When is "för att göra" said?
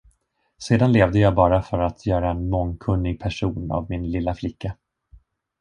1.61-2.31